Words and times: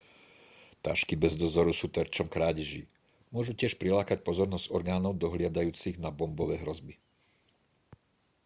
tašky 0.85 1.13
bez 1.23 1.33
dozoru 1.43 1.69
sú 1.79 1.85
terčom 1.97 2.25
krádeží 2.35 2.81
môžu 3.33 3.53
tiež 3.59 3.73
prilákať 3.81 4.19
pozornosť 4.27 4.71
orgánov 4.77 5.13
dohliadajúcich 5.23 5.95
na 6.05 6.09
bombové 6.19 6.55
hrozby 6.63 6.93